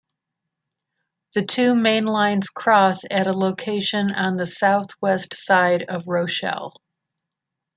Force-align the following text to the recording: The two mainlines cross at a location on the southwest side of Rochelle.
The 1.35 1.43
two 1.43 1.73
mainlines 1.75 2.51
cross 2.51 3.01
at 3.11 3.27
a 3.27 3.33
location 3.37 4.09
on 4.11 4.35
the 4.35 4.47
southwest 4.47 5.35
side 5.35 5.83
of 5.89 6.07
Rochelle. 6.07 6.73